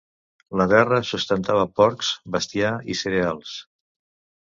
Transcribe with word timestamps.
La 0.61 0.65
terra 0.71 0.99
sustentava 1.09 1.67
porcs, 1.81 2.11
bestiar 2.39 2.75
i 2.95 3.01
cereals. 3.05 3.57